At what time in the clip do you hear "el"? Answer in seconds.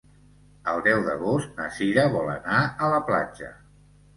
0.71-0.81